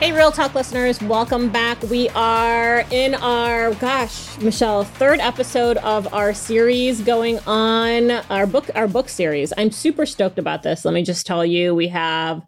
[0.00, 1.82] Hey, Real Talk listeners, welcome back.
[1.82, 8.70] We are in our, gosh, Michelle, third episode of our series going on our book,
[8.76, 9.52] our book series.
[9.58, 10.84] I'm super stoked about this.
[10.84, 12.42] Let me just tell you, we have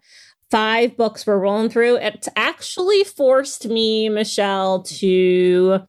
[0.49, 1.97] five books we're rolling through.
[1.97, 5.81] It's actually forced me, Michelle, to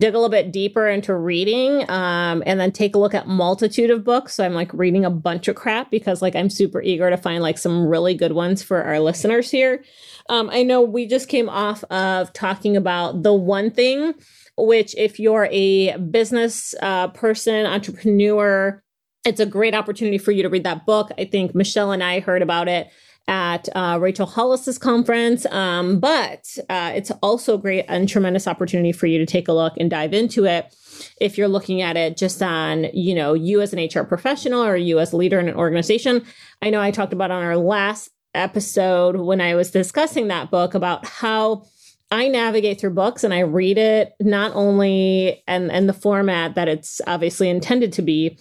[0.00, 3.90] dig a little bit deeper into reading um, and then take a look at multitude
[3.90, 7.10] of books so i'm like reading a bunch of crap because like i'm super eager
[7.10, 9.84] to find like some really good ones for our listeners here
[10.30, 14.14] um, i know we just came off of talking about the one thing
[14.56, 18.82] which if you're a business uh, person entrepreneur
[19.24, 22.20] it's a great opportunity for you to read that book i think michelle and i
[22.20, 22.90] heard about it
[23.30, 25.46] at uh, Rachel Hollis's conference.
[25.46, 29.52] Um, but uh, it's also a great and tremendous opportunity for you to take a
[29.52, 30.74] look and dive into it
[31.20, 34.76] if you're looking at it just on, you know, you as an HR professional or
[34.76, 36.24] you as a leader in an organization.
[36.60, 40.74] I know I talked about on our last episode when I was discussing that book
[40.74, 41.64] about how
[42.10, 46.68] I navigate through books and I read it not only and and the format that
[46.68, 48.38] it's obviously intended to be,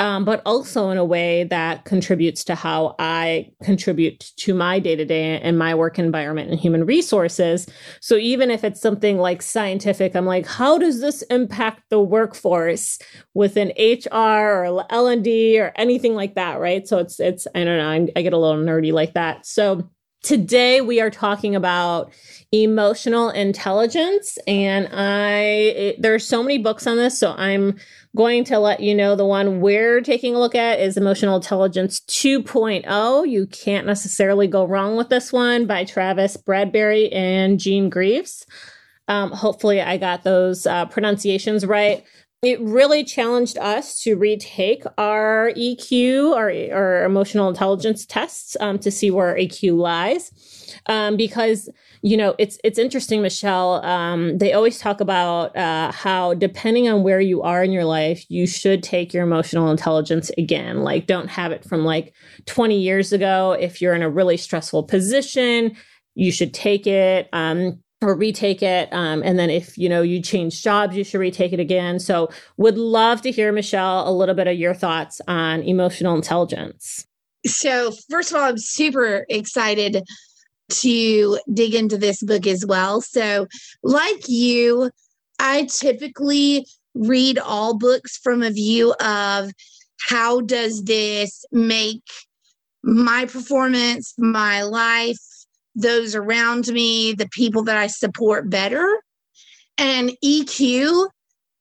[0.00, 4.96] um, but also in a way that contributes to how I contribute to my day
[4.96, 7.68] to day and my work environment and human resources.
[8.00, 12.98] So even if it's something like scientific, I'm like, how does this impact the workforce
[13.34, 16.86] within HR or L and D or anything like that, right?
[16.88, 19.46] So it's it's I don't know, I, I get a little nerdy like that.
[19.46, 19.88] So
[20.22, 22.12] today we are talking about
[22.52, 27.76] emotional intelligence and i it, there are so many books on this so i'm
[28.16, 32.00] going to let you know the one we're taking a look at is Emotional Intelligence
[32.00, 33.28] 2.0.
[33.28, 38.46] You can't necessarily go wrong with this one by Travis Bradberry and Jean Greaves.
[39.08, 42.04] Um, hopefully, I got those uh, pronunciations right.
[42.42, 48.90] It really challenged us to retake our EQ, our, our emotional intelligence tests, um, to
[48.90, 50.32] see where our EQ lies,
[50.86, 51.68] um, because
[52.02, 53.84] you know, it's it's interesting, Michelle.
[53.84, 58.24] Um, they always talk about uh, how depending on where you are in your life,
[58.28, 60.82] you should take your emotional intelligence again.
[60.82, 62.12] Like, don't have it from like
[62.46, 63.56] 20 years ago.
[63.58, 65.76] If you're in a really stressful position,
[66.16, 67.28] you should take it.
[67.32, 71.20] Um, or retake it um, and then if you know you change jobs you should
[71.20, 75.20] retake it again so would love to hear michelle a little bit of your thoughts
[75.28, 77.06] on emotional intelligence
[77.46, 80.02] so first of all i'm super excited
[80.70, 83.00] to dig into this book as well.
[83.00, 83.46] So,
[83.82, 84.90] like you,
[85.38, 89.50] I typically read all books from a view of
[90.08, 92.02] how does this make
[92.82, 95.18] my performance, my life,
[95.74, 99.02] those around me, the people that I support better.
[99.78, 101.08] And EQ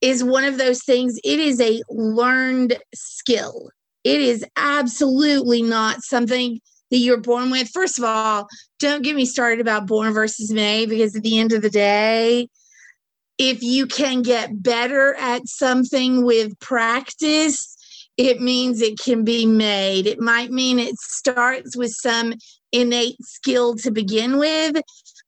[0.01, 3.69] is one of those things, it is a learned skill.
[4.03, 6.59] It is absolutely not something
[6.91, 7.69] that you're born with.
[7.69, 8.47] First of all,
[8.79, 12.47] don't get me started about born versus made because at the end of the day,
[13.37, 17.75] if you can get better at something with practice,
[18.17, 20.05] it means it can be made.
[20.05, 22.33] It might mean it starts with some
[22.71, 24.81] innate skill to begin with,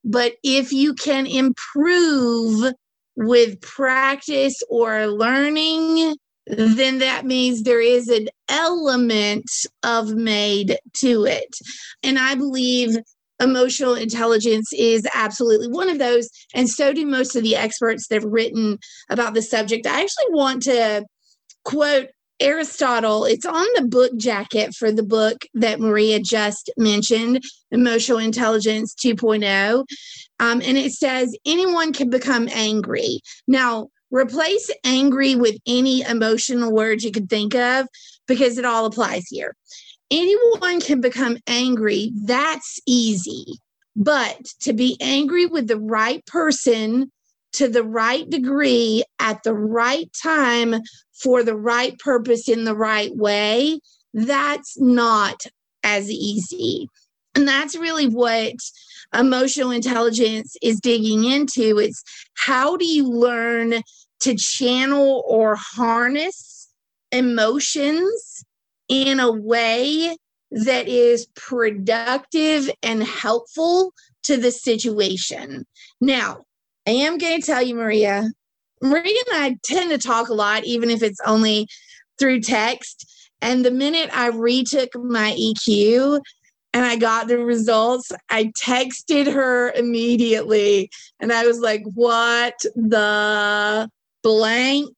[0.03, 2.73] but if you can improve
[3.15, 6.15] with practice or learning,
[6.47, 9.49] then that means there is an element
[9.83, 11.55] of made to it.
[12.01, 12.97] And I believe
[13.39, 16.29] emotional intelligence is absolutely one of those.
[16.53, 18.77] And so do most of the experts that have written
[19.09, 19.87] about the subject.
[19.87, 21.05] I actually want to
[21.63, 22.07] quote
[22.39, 23.25] Aristotle.
[23.25, 29.85] It's on the book jacket for the book that Maria just mentioned, Emotional Intelligence 2.0.
[30.39, 33.19] Um, and it says anyone can become angry.
[33.47, 37.87] Now, Replace angry with any emotional word you can think of
[38.27, 39.55] because it all applies here.
[40.11, 42.11] Anyone can become angry.
[42.23, 43.57] That's easy.
[43.95, 47.11] But to be angry with the right person
[47.53, 50.75] to the right degree at the right time
[51.13, 53.79] for the right purpose in the right way,
[54.13, 55.41] that's not
[55.83, 56.87] as easy.
[57.35, 58.53] And that's really what
[59.13, 61.79] emotional intelligence is digging into.
[61.79, 62.03] It's
[62.35, 63.81] how do you learn
[64.21, 66.69] to channel or harness
[67.11, 68.43] emotions
[68.89, 70.15] in a way
[70.51, 73.93] that is productive and helpful
[74.23, 75.65] to the situation.
[75.99, 76.43] Now,
[76.87, 78.29] I am going to tell you, Maria,
[78.81, 81.67] Maria and I tend to talk a lot, even if it's only
[82.19, 83.09] through text.
[83.41, 86.21] And the minute I retook my EQ
[86.73, 90.89] and I got the results, I texted her immediately
[91.19, 93.89] and I was like, what the
[94.23, 94.97] blank.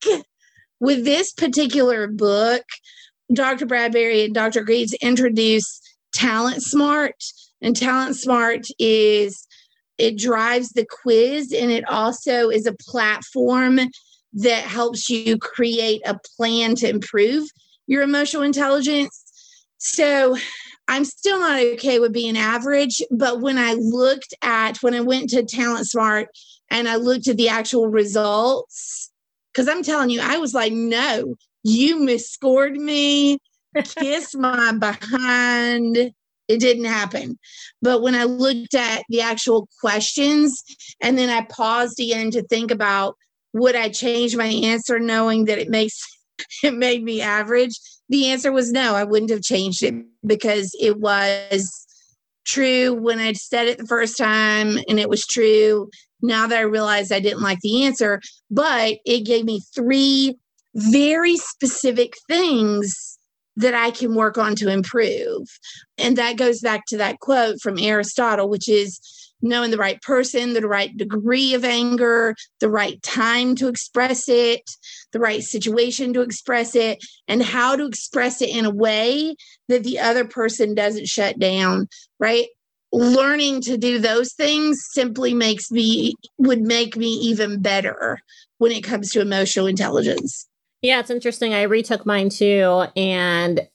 [0.79, 2.63] With this particular book,
[3.33, 3.65] Dr.
[3.65, 4.61] Bradberry and Dr.
[4.61, 5.81] Greaves introduce
[6.13, 7.23] Talent Smart,
[7.61, 9.47] and Talent Smart is
[9.97, 13.79] it drives the quiz and it also is a platform
[14.33, 17.47] that helps you create a plan to improve
[17.87, 19.23] your emotional intelligence.
[19.77, 20.35] So
[20.87, 25.29] I'm still not okay with being average, but when I looked at when I went
[25.29, 26.27] to Talent Smart
[26.69, 29.11] and I looked at the actual results,
[29.55, 33.37] because I'm telling you, I was like, no, you misscored me.
[33.97, 36.11] Kiss my behind.
[36.47, 37.39] It didn't happen.
[37.81, 40.61] But when I looked at the actual questions
[41.01, 43.15] and then I paused again to think about
[43.53, 45.97] would I change my answer knowing that it makes
[46.63, 47.79] it made me average?
[48.09, 51.71] The answer was no, I wouldn't have changed it because it was
[52.45, 55.89] true when I said it the first time and it was true
[56.25, 60.35] now that I realized I didn't like the answer, but it gave me three
[60.73, 63.17] very specific things
[63.57, 65.47] that I can work on to improve.
[65.97, 68.99] And that goes back to that quote from Aristotle, which is
[69.41, 74.61] knowing the right person, the right degree of anger, the right time to express it,
[75.11, 79.35] the right situation to express it, and how to express it in a way
[79.67, 81.87] that the other person doesn't shut down,
[82.19, 82.47] right?
[82.95, 88.19] Learning to do those things simply makes me would make me even better
[88.57, 90.47] when it comes to emotional intelligence.
[90.81, 91.53] Yeah, it's interesting.
[91.53, 93.67] I retook mine too and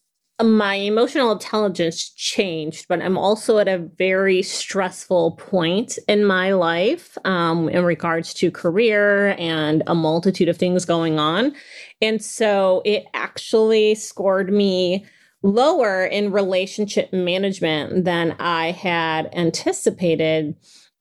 [0.43, 7.19] my emotional intelligence changed, but I'm also at a very stressful point in my life
[7.26, 11.55] um, in regards to career and a multitude of things going on.
[12.00, 15.05] And so it actually scored me
[15.42, 20.56] lower in relationship management than I had anticipated.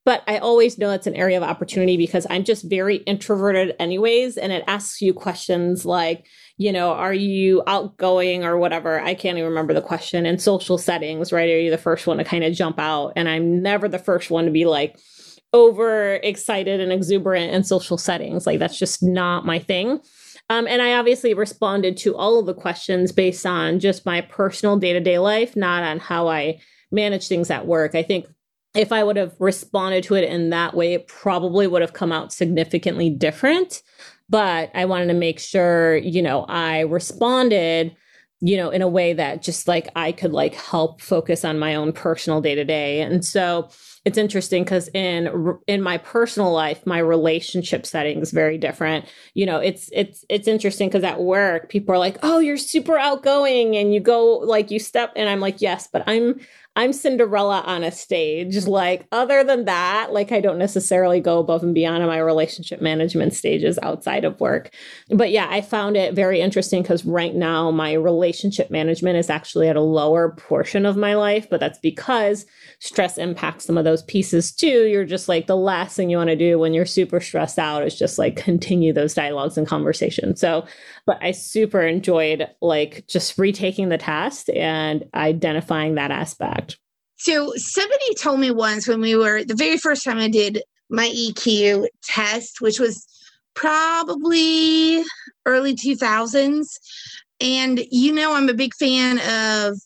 [0.06, 4.38] But I always know it's an area of opportunity because I'm just very introverted, anyways.
[4.38, 6.26] And it asks you questions like,
[6.58, 9.00] you know, are you outgoing or whatever?
[9.00, 11.50] I can't even remember the question in social settings, right?
[11.50, 13.14] Are you the first one to kind of jump out?
[13.16, 14.98] And I'm never the first one to be like,
[15.54, 18.46] over excited and exuberant in social settings.
[18.46, 20.00] Like that's just not my thing.
[20.50, 24.78] Um, and I obviously responded to all of the questions based on just my personal
[24.78, 26.60] day to day life, not on how I
[26.92, 27.94] manage things at work.
[27.94, 28.26] I think
[28.76, 32.12] if I would have responded to it in that way, it probably would have come
[32.12, 33.82] out significantly different.
[34.28, 37.96] But I wanted to make sure, you know, I responded
[38.42, 41.76] you know in a way that just like i could like help focus on my
[41.76, 43.70] own personal day to day and so
[44.10, 49.06] it's interesting because in in my personal life my relationship setting is very different.
[49.36, 52.98] You know it's it's it's interesting because at work people are like oh you're super
[52.98, 56.40] outgoing and you go like you step and i'm like yes but i'm
[56.80, 58.66] I'm Cinderella on a stage.
[58.66, 62.82] Like, other than that, like, I don't necessarily go above and beyond in my relationship
[62.82, 64.74] management stages outside of work.
[65.10, 69.68] But yeah, I found it very interesting because right now my relationship management is actually
[69.68, 72.46] at a lower portion of my life, but that's because
[72.80, 74.88] stress impacts some of those pieces too.
[74.88, 77.86] You're just like, the last thing you want to do when you're super stressed out
[77.86, 80.40] is just like continue those dialogues and conversations.
[80.40, 80.66] So,
[81.06, 86.69] but I super enjoyed like just retaking the test and identifying that aspect.
[87.20, 91.10] So somebody told me once when we were the very first time I did my
[91.10, 93.06] EQ test, which was
[93.56, 95.04] probably
[95.46, 96.66] early 2000s.
[97.42, 99.78] And you know, I'm a big fan of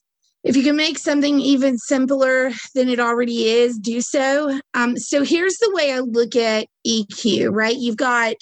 [0.43, 4.59] if you can make something even simpler than it already is, do so.
[4.75, 7.75] Um, so here's the way I look at EQ, right?
[7.75, 8.35] You've got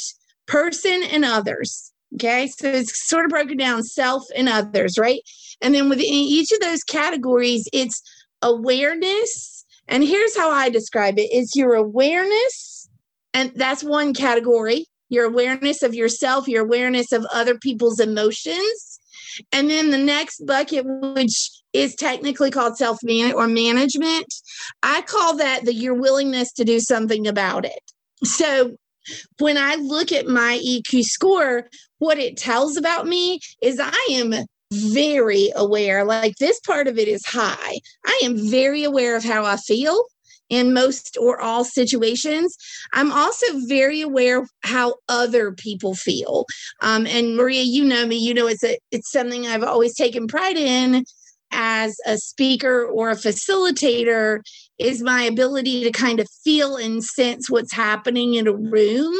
[0.47, 1.93] person and others.
[2.15, 2.47] Okay.
[2.47, 5.21] So it's sort of broken down self and others, right?
[5.61, 8.01] And then within each of those categories, it's
[8.41, 9.65] awareness.
[9.87, 12.89] And here's how I describe it's your awareness,
[13.33, 18.99] and that's one category your awareness of yourself, your awareness of other people's emotions.
[19.51, 24.33] And then the next bucket, which is technically called self man or management,
[24.81, 27.79] I call that the your willingness to do something about it.
[28.23, 28.77] So
[29.39, 31.67] when I look at my EQ score,
[31.99, 34.33] what it tells about me is I am
[34.71, 36.03] very aware.
[36.03, 37.79] Like this part of it is high.
[38.05, 40.05] I am very aware of how I feel
[40.49, 42.55] in most or all situations.
[42.93, 46.45] I'm also very aware how other people feel.
[46.81, 48.17] Um, and Maria, you know me.
[48.17, 51.05] You know it's a it's something I've always taken pride in
[51.51, 54.39] as a speaker or a facilitator
[54.77, 59.13] is my ability to kind of feel and sense what's happening in a room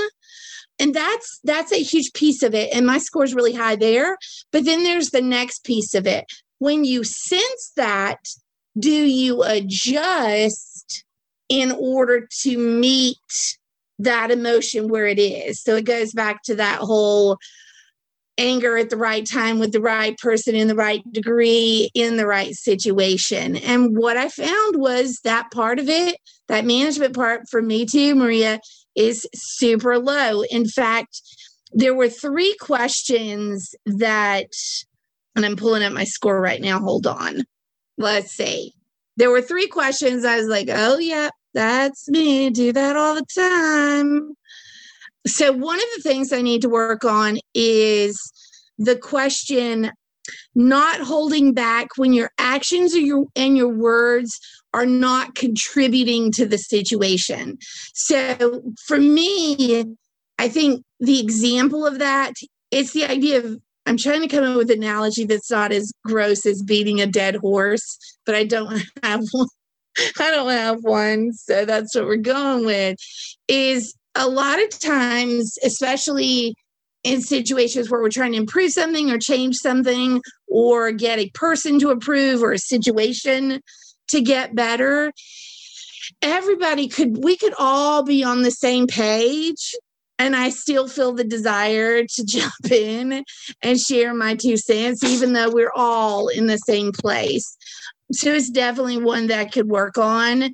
[0.82, 2.74] and that's that's a huge piece of it.
[2.74, 4.18] And my score is really high there.
[4.52, 6.26] But then there's the next piece of it.
[6.58, 8.18] When you sense that
[8.80, 11.04] do you adjust
[11.50, 13.18] in order to meet
[14.00, 15.62] that emotion where it is?
[15.62, 17.38] So it goes back to that whole
[18.38, 22.26] anger at the right time with the right person in the right degree in the
[22.26, 23.58] right situation.
[23.58, 28.16] And what I found was that part of it, that management part for me too,
[28.16, 28.60] Maria,
[28.96, 30.44] is super low.
[30.50, 31.22] In fact,
[31.74, 34.48] there were three questions that,
[35.36, 36.80] and I'm pulling up my score right now.
[36.80, 37.44] Hold on.
[37.98, 38.74] Let's see.
[39.18, 40.26] There were three questions.
[40.26, 42.50] I was like, oh, yeah, that's me.
[42.50, 44.34] Do that all the time.
[45.28, 48.20] So, one of the things I need to work on is
[48.80, 49.92] the question
[50.56, 54.40] not holding back when your actions or your and your words
[54.74, 57.58] are not contributing to the situation.
[57.94, 59.96] So for me,
[60.40, 62.34] I think the example of that
[62.72, 65.92] it's the idea of I'm trying to come up with an analogy that's not as
[66.06, 69.48] gross as beating a dead horse, but I don't have one.
[70.20, 72.98] I don't have one, so that's what we're going with.
[73.50, 76.56] Is a lot of times, especially
[77.04, 81.80] in situations where we're trying to improve something or change something or get a person
[81.80, 83.60] to approve or a situation
[84.08, 85.12] to get better
[86.22, 89.74] everybody could we could all be on the same page
[90.22, 93.24] and I still feel the desire to jump in
[93.64, 97.58] and share my two cents, even though we're all in the same place.
[98.12, 100.54] So it's definitely one that I could work on.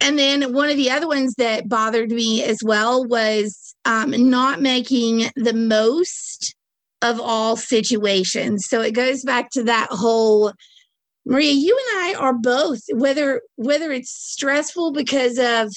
[0.00, 4.60] And then one of the other ones that bothered me as well was um, not
[4.60, 6.54] making the most
[7.02, 8.66] of all situations.
[8.66, 10.52] So it goes back to that whole
[11.24, 15.72] Maria, you and I are both whether whether it's stressful because of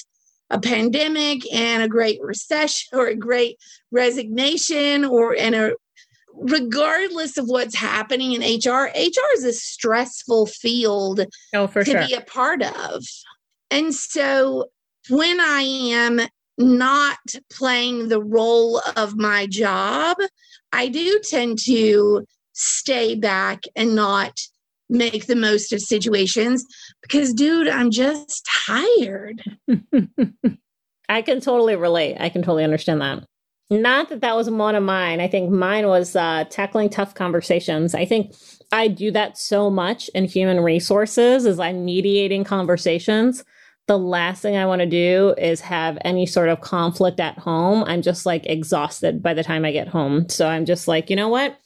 [0.50, 3.56] a pandemic and a great recession or a great
[3.90, 5.72] resignation or and a
[6.34, 11.20] regardless of what's happening in HR, HR is a stressful field
[11.54, 12.06] oh, for to sure.
[12.06, 13.02] be a part of.
[13.70, 14.66] And so
[15.08, 16.20] when I am
[16.58, 17.18] not
[17.50, 20.16] playing the role of my job,
[20.72, 24.40] I do tend to stay back and not
[24.88, 26.64] make the most of situations
[27.02, 29.42] because, dude, I'm just tired.
[31.08, 32.16] I can totally relate.
[32.18, 33.24] I can totally understand that.
[33.68, 35.20] Not that that was one of mine.
[35.20, 37.94] I think mine was uh, tackling tough conversations.
[37.94, 38.34] I think
[38.70, 43.44] I do that so much in human resources as I'm mediating conversations.
[43.88, 47.84] The last thing I want to do is have any sort of conflict at home.
[47.84, 50.28] I'm just like exhausted by the time I get home.
[50.28, 51.56] So I'm just like, you know what?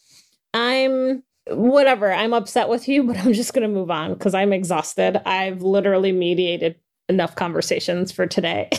[0.53, 2.12] I'm whatever.
[2.12, 5.27] I'm upset with you, but I'm just going to move on because I'm exhausted.
[5.27, 6.77] I've literally mediated
[7.09, 8.71] enough conversations for today.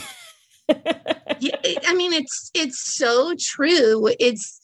[0.70, 1.56] yeah,
[1.88, 4.10] I mean, it's it's so true.
[4.20, 4.60] It's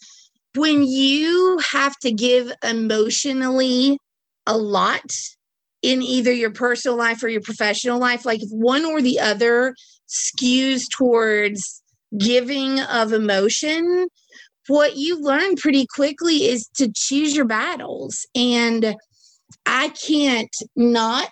[0.56, 3.98] when you have to give emotionally
[4.46, 5.12] a lot
[5.82, 9.76] in either your personal life or your professional life, like if one or the other
[10.08, 11.82] skews towards
[12.18, 14.08] giving of emotion,
[14.68, 18.26] what you learn pretty quickly is to choose your battles.
[18.36, 18.96] And
[19.66, 21.30] I can't not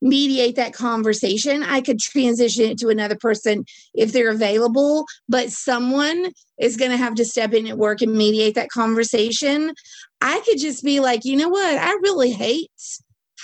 [0.00, 1.62] mediate that conversation.
[1.62, 6.96] I could transition it to another person if they're available, but someone is going to
[6.96, 9.72] have to step in at work and mediate that conversation.
[10.20, 11.78] I could just be like, you know what?
[11.78, 12.70] I really hate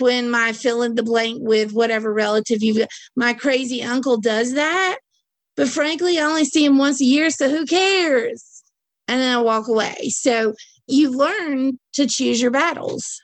[0.00, 2.88] when my fill in the blank with whatever relative you've got.
[3.16, 4.98] my crazy uncle does that.
[5.56, 8.62] But frankly, I only see him once a year, so who cares?
[9.08, 10.10] And then I walk away.
[10.10, 10.54] So
[10.86, 13.20] you learn to choose your battles.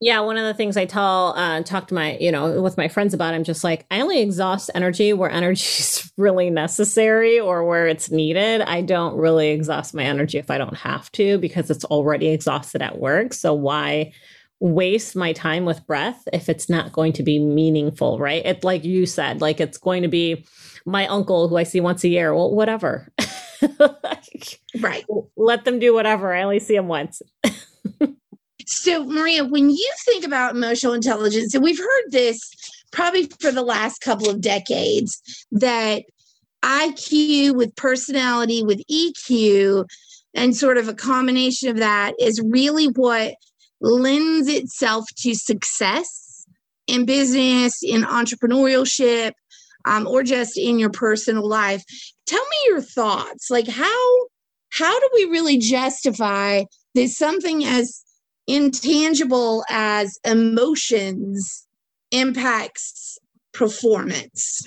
[0.00, 2.86] Yeah, one of the things I tell, uh, talk to my, you know, with my
[2.86, 7.64] friends about, I'm just like, I only exhaust energy where energy is really necessary or
[7.64, 8.60] where it's needed.
[8.60, 12.80] I don't really exhaust my energy if I don't have to because it's already exhausted
[12.80, 13.32] at work.
[13.32, 14.12] So why
[14.60, 18.42] waste my time with breath if it's not going to be meaningful, right?
[18.44, 20.44] It's like you said, like it's going to be
[20.84, 22.34] my uncle who I see once a year.
[22.34, 23.12] Well, whatever.
[24.80, 25.04] right.
[25.36, 26.34] Let them do whatever.
[26.34, 27.22] I only see them once.
[28.70, 32.50] So, Maria, when you think about emotional intelligence, and we've heard this
[32.92, 35.22] probably for the last couple of decades,
[35.52, 36.02] that
[36.62, 39.86] IQ with personality, with EQ,
[40.34, 43.36] and sort of a combination of that is really what
[43.80, 46.46] lends itself to success
[46.86, 49.32] in business, in entrepreneurship,
[49.84, 51.82] um, or just in your personal life.
[52.26, 53.50] Tell me your thoughts.
[53.50, 54.26] Like how
[54.70, 58.04] how do we really justify that something as
[58.46, 61.66] intangible as emotions
[62.10, 63.18] impacts
[63.52, 64.62] performance.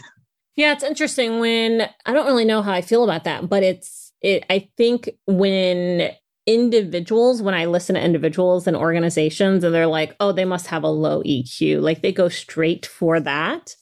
[0.55, 4.13] Yeah, it's interesting when I don't really know how I feel about that, but it's
[4.21, 6.11] it I think when
[6.48, 10.83] individuals when I listen to individuals and organizations and they're like, "Oh, they must have
[10.83, 13.75] a low EQ." Like they go straight for that.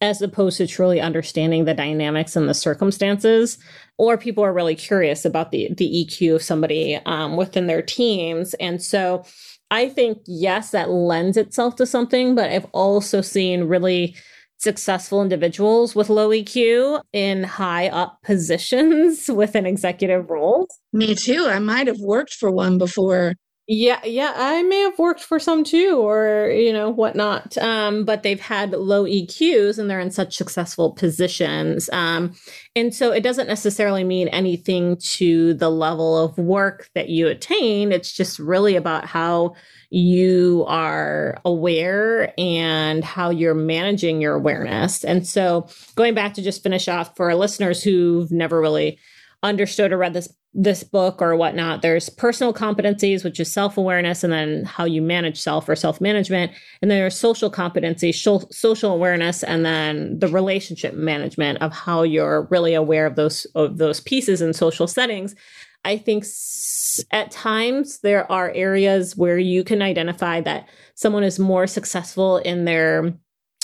[0.00, 3.58] as opposed to truly understanding the dynamics and the circumstances
[3.96, 8.54] or people are really curious about the the eq of somebody um, within their teams
[8.54, 9.24] and so
[9.70, 14.14] i think yes that lends itself to something but i've also seen really
[14.58, 20.68] successful individuals with low EQ in high up positions within executive roles.
[20.92, 21.46] Me too.
[21.46, 23.34] I might have worked for one before.
[23.66, 27.56] Yeah, yeah, I may have worked for some too, or you know, whatnot.
[27.56, 31.88] Um, but they've had low EQs and they're in such successful positions.
[31.90, 32.34] Um,
[32.76, 37.90] and so it doesn't necessarily mean anything to the level of work that you attain.
[37.90, 39.54] It's just really about how
[39.88, 45.04] you are aware and how you're managing your awareness.
[45.04, 48.98] And so going back to just finish off for our listeners who've never really
[49.42, 54.22] understood or read this this book or whatnot, there's personal competencies, which is self awareness,
[54.22, 56.52] and then how you manage self or self management.
[56.80, 58.14] And then there's social competencies,
[58.52, 63.78] social awareness, and then the relationship management of how you're really aware of those of
[63.78, 65.34] those pieces in social settings.
[65.84, 71.38] I think s- at times there are areas where you can identify that someone is
[71.38, 73.12] more successful in their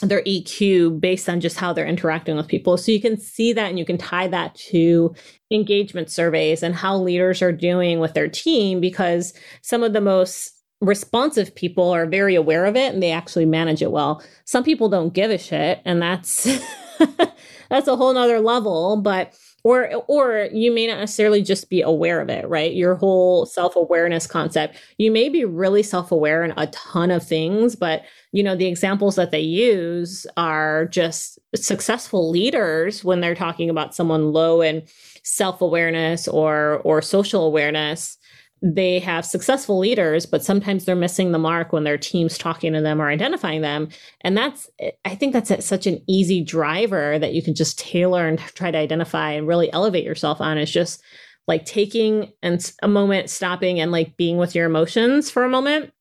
[0.01, 2.77] their EQ based on just how they're interacting with people.
[2.77, 5.15] So you can see that and you can tie that to
[5.51, 10.57] engagement surveys and how leaders are doing with their team because some of the most
[10.81, 14.23] responsive people are very aware of it and they actually manage it well.
[14.45, 16.45] Some people don't give a shit and that's
[17.69, 22.21] that's a whole nother level, but or or you may not necessarily just be aware
[22.21, 22.75] of it right?
[22.75, 24.77] Your whole self-awareness concept.
[24.99, 28.03] You may be really self-aware in a ton of things but
[28.33, 33.95] you know the examples that they use are just successful leaders when they're talking about
[33.95, 34.83] someone low in
[35.23, 38.17] self-awareness or or social awareness
[38.63, 42.83] they have successful leaders, but sometimes they're missing the mark when their team's talking to
[42.83, 43.89] them or identifying them.
[44.21, 44.69] And that's,
[45.05, 48.79] I think that's such an easy driver that you can just tailor and try to
[48.79, 51.03] identify and really elevate yourself on is just
[51.49, 55.93] like taking and a moment, stopping and like being with your emotions for a moment.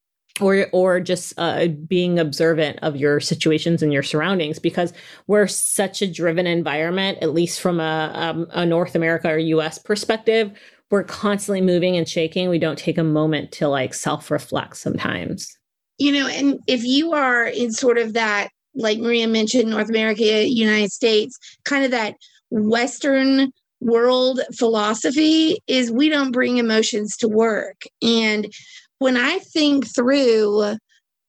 [0.41, 4.93] Or, or just uh, being observant of your situations and your surroundings because
[5.27, 9.79] we're such a driven environment, at least from a, um, a North America or US
[9.79, 10.53] perspective,
[10.91, 12.49] we're constantly moving and shaking.
[12.49, 15.55] We don't take a moment to like self reflect sometimes.
[15.97, 20.47] You know, and if you are in sort of that, like Maria mentioned, North America,
[20.47, 22.15] United States, kind of that
[22.49, 27.83] Western world philosophy is we don't bring emotions to work.
[28.01, 28.51] And
[28.99, 30.75] when I think through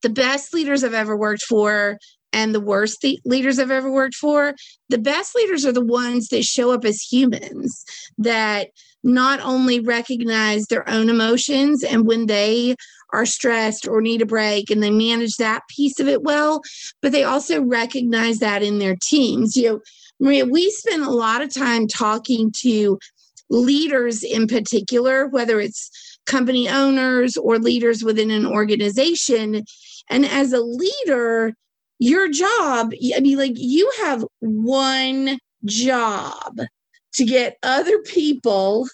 [0.03, 1.99] the best leaders I've ever worked for
[2.33, 4.55] and the worst th- leaders I've ever worked for,
[4.88, 7.85] the best leaders are the ones that show up as humans
[8.19, 8.69] that
[9.03, 12.77] not only recognize their own emotions and when they
[13.12, 16.61] are stressed or need a break and they manage that piece of it well,
[17.03, 19.57] but they also recognize that in their teams.
[19.57, 19.81] You know,
[20.21, 22.99] Maria, we spend a lot of time talking to
[23.49, 25.90] leaders in particular, whether it's
[26.27, 29.64] company owners or leaders within an organization.
[30.09, 31.55] And as a leader,
[32.01, 36.61] your job, I mean, like you have one job
[37.13, 38.89] to get other people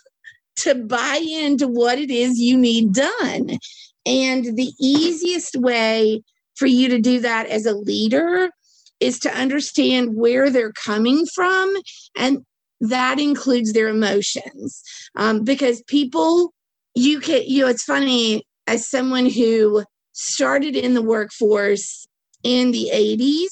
[0.56, 3.58] to buy into what it is you need done.
[4.04, 6.22] And the easiest way
[6.56, 8.50] for you to do that as a leader
[8.98, 11.72] is to understand where they're coming from.
[12.16, 12.38] And
[12.80, 14.82] that includes their emotions.
[15.14, 16.52] Um, because people,
[16.94, 22.06] you can, you know, it's funny, as someone who started in the workforce
[22.46, 23.48] in the 80s,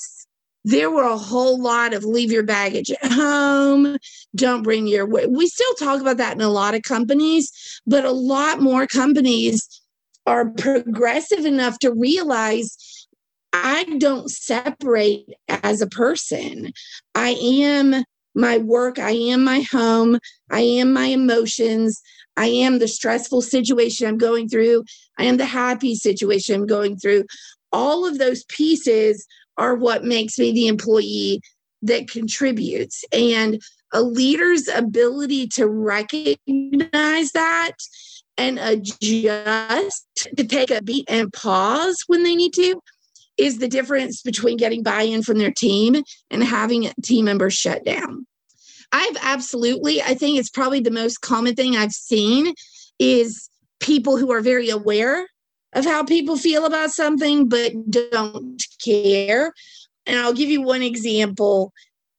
[0.65, 3.97] there were a whole lot of leave your baggage at home,
[4.37, 5.05] don't bring your.
[5.05, 9.69] We still talk about that in a lot of companies, but a lot more companies
[10.27, 13.09] are progressive enough to realize
[13.53, 16.73] I don't separate as a person.
[17.15, 18.05] I am
[18.35, 20.19] my work, I am my home,
[20.51, 22.01] I am my emotions,
[22.37, 24.85] I am the stressful situation I'm going through,
[25.19, 27.25] I am the happy situation I'm going through.
[27.75, 29.27] All of those pieces
[29.59, 31.41] are what makes me the employee
[31.83, 33.05] that contributes.
[33.13, 33.61] And
[33.93, 37.73] a leader's ability to recognize that
[38.39, 42.81] and adjust to take a beat and pause when they need to
[43.37, 48.25] is the difference between getting buy-in from their team and having team members shut down.
[48.93, 52.55] I've absolutely, I think it's probably the most common thing I've seen
[53.01, 55.27] is people who are very aware
[55.75, 59.53] of how people feel about something but don't care.
[60.07, 61.73] And I'll give you one example.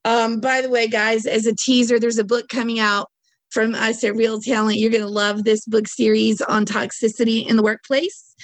[0.03, 3.09] Um, by the way, guys, as a teaser, there's a book coming out
[3.49, 4.77] from us at Real Talent.
[4.77, 8.35] You're going to love this book series on toxicity in the workplace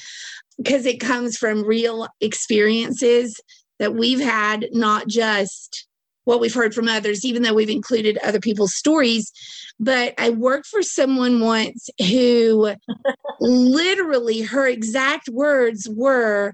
[0.57, 3.39] because it comes from real experiences
[3.79, 5.87] that we've had, not just
[6.25, 9.31] what we've heard from others, even though we've included other people's stories.
[9.79, 12.73] But I worked for someone once who
[13.39, 16.53] literally her exact words were,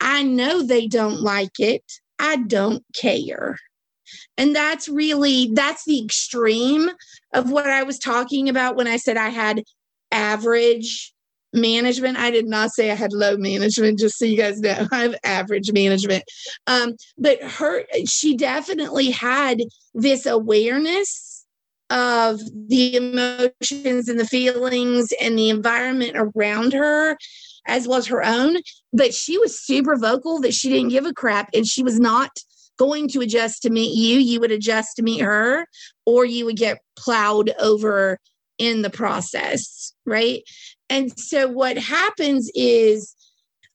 [0.00, 1.82] I know they don't like it.
[2.18, 3.58] I don't care.
[4.36, 6.90] And that's really that's the extreme
[7.34, 9.64] of what I was talking about when I said I had
[10.10, 11.12] average
[11.52, 12.18] management.
[12.18, 14.86] I did not say I had low management, just so you guys know.
[14.92, 16.24] I have average management.
[16.66, 19.60] Um, but her, she definitely had
[19.94, 21.46] this awareness
[21.90, 27.16] of the emotions and the feelings and the environment around her
[27.66, 28.56] as well as her own.
[28.92, 32.30] But she was super vocal that she didn't give a crap and she was not
[32.78, 34.18] going to adjust to meet you.
[34.18, 35.66] You would adjust to meet her,
[36.06, 38.18] or you would get plowed over
[38.58, 40.42] in the process, right?
[40.90, 43.14] And so what happens is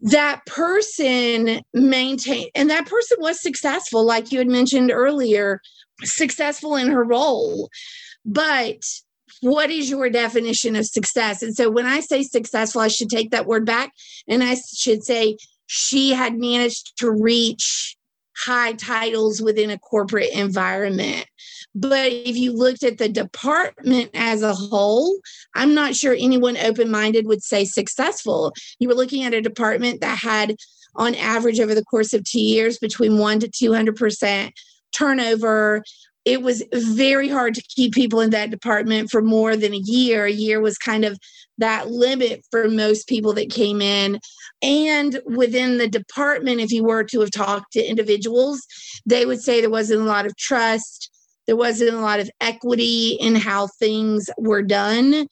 [0.01, 5.61] that person maintained, and that person was successful, like you had mentioned earlier,
[6.03, 7.69] successful in her role.
[8.25, 8.77] But
[9.41, 11.41] what is your definition of success?
[11.41, 13.91] And so when I say successful, I should take that word back
[14.27, 17.95] and I should say she had managed to reach
[18.37, 21.25] high titles within a corporate environment.
[21.75, 25.19] But if you looked at the department as a whole,
[25.55, 28.53] I'm not sure anyone open minded would say successful.
[28.79, 30.55] You were looking at a department that had,
[30.95, 34.51] on average, over the course of two years, between one to 200%
[34.91, 35.83] turnover.
[36.25, 40.25] It was very hard to keep people in that department for more than a year.
[40.25, 41.17] A year was kind of
[41.57, 44.19] that limit for most people that came in.
[44.61, 48.61] And within the department, if you were to have talked to individuals,
[49.05, 51.11] they would say there wasn't a lot of trust,
[51.45, 55.27] there wasn't a lot of equity in how things were done,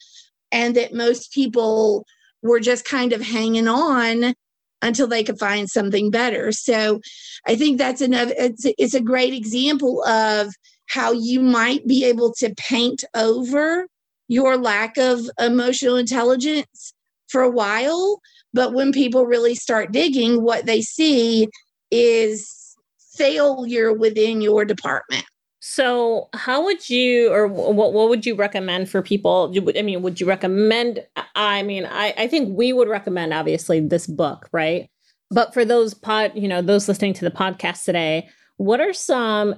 [0.52, 2.06] and that most people
[2.42, 4.34] were just kind of hanging on
[4.82, 6.52] until they could find something better.
[6.52, 7.00] So
[7.48, 10.54] I think that's another, it's, it's a great example of
[10.92, 13.88] how you might be able to paint over
[14.28, 16.94] your lack of emotional intelligence
[17.28, 18.20] for a while
[18.54, 21.48] but when people really start digging, what they see
[21.90, 22.76] is
[23.14, 25.26] failure within your department.
[25.64, 29.54] So, how would you, or what, what would you recommend for people?
[29.78, 31.06] I mean, would you recommend?
[31.36, 34.90] I mean, I, I think we would recommend obviously this book, right?
[35.30, 38.28] But for those pod, you know, those listening to the podcast today,
[38.58, 39.56] what are some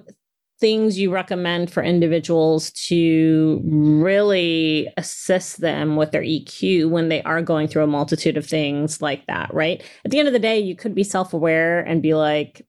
[0.64, 7.42] things you recommend for individuals to really assist them with their EQ when they are
[7.42, 9.84] going through a multitude of things like that, right?
[10.06, 12.66] At the end of the day, you could be self aware and be like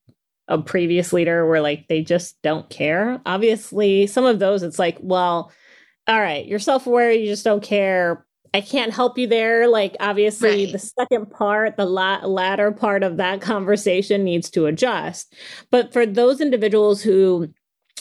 [0.49, 3.21] a previous leader where like they just don't care.
[3.25, 5.49] Obviously, some of those it's like, well,
[6.05, 8.25] all right, you're self aware, you just don't care.
[8.53, 9.69] I can't help you there.
[9.69, 10.71] Like, obviously, right.
[10.73, 15.33] the second part, the la- latter part of that conversation needs to adjust.
[15.71, 17.53] But for those individuals who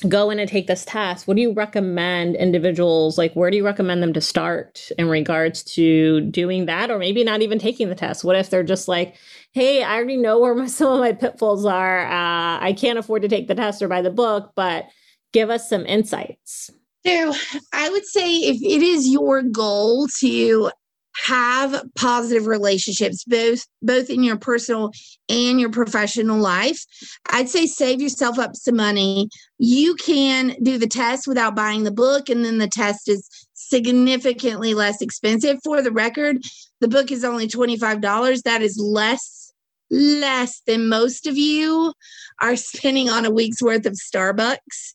[0.09, 3.65] go in and take this test, what do you recommend individuals like where do you
[3.65, 7.95] recommend them to start in regards to doing that or maybe not even taking the
[7.95, 8.25] test?
[8.25, 9.15] What if they're just like,
[9.53, 12.07] hey, I already know where my, some of my pitfalls are.
[12.07, 14.87] Uh, I can't afford to take the test or buy the book, but
[15.33, 16.71] give us some insights.
[17.07, 17.35] So
[17.73, 20.71] I would say if it is your goal to
[21.17, 24.91] have positive relationships both both in your personal
[25.29, 26.85] and your professional life.
[27.31, 29.29] I'd say save yourself up some money.
[29.59, 34.75] You can do the test without buying the book and then the test is significantly
[34.75, 35.59] less expensive.
[35.63, 36.43] For the record
[36.81, 39.53] the book is only $25 that is less
[39.91, 41.93] less than most of you
[42.41, 44.95] are spending on a week's worth of starbucks.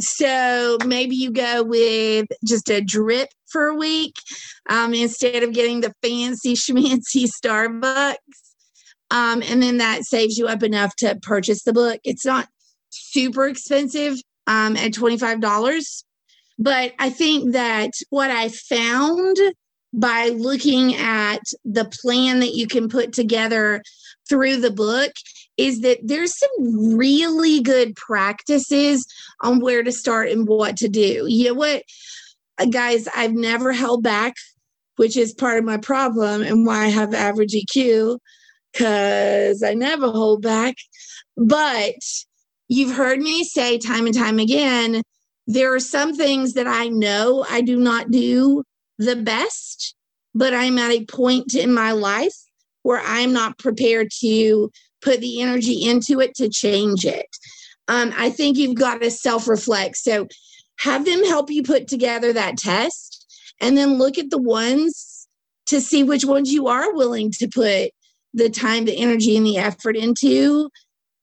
[0.00, 4.14] So maybe you go with just a drip for a week
[4.68, 8.16] um, instead of getting the fancy schmancy Starbucks.
[9.10, 12.00] Um, and then that saves you up enough to purchase the book.
[12.02, 12.48] It's not
[12.90, 16.04] super expensive um, at $25.
[16.58, 19.36] But I think that what I found
[19.92, 23.82] by looking at the plan that you can put together
[24.28, 25.12] through the book
[25.58, 29.06] is that there's some really good practices
[29.42, 31.26] on where to start and what to do.
[31.28, 31.82] You know what,
[32.70, 34.34] guys, I've never held back,
[34.96, 38.18] which is part of my problem and why I have average EQ,
[38.72, 40.74] because I never hold back.
[41.36, 41.94] But
[42.68, 45.02] you've heard me say time and time again
[45.46, 48.62] there are some things that I know I do not do
[48.98, 49.94] the best,
[50.34, 52.34] but I'm at a point in my life
[52.82, 54.70] where I'm not prepared to
[55.02, 57.26] put the energy into it to change it.
[57.88, 59.96] Um, I think you've got to self reflect.
[59.96, 60.28] So
[60.78, 63.26] have them help you put together that test
[63.60, 65.28] and then look at the ones
[65.66, 67.90] to see which ones you are willing to put
[68.34, 70.70] the time, the energy, and the effort into